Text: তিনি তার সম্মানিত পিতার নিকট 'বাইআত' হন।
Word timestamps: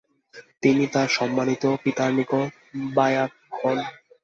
তিনি 0.63 0.83
তার 0.87 1.07
সম্মানিত 1.09 1.63
পিতার 1.83 2.11
নিকট 2.13 2.33
'বাইআত' 2.91 3.31
হন। 3.59 3.77